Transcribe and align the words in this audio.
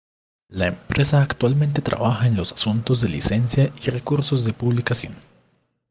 La 0.49 0.65
empresa 0.65 1.21
actualmente 1.21 1.83
trabaja 1.83 2.25
en 2.25 2.35
los 2.35 2.53
asuntos 2.53 3.01
de 3.01 3.07
licencia 3.09 3.71
y 3.83 3.91
recursos 3.91 4.43
de 4.45 4.51
publicación. 4.51 5.13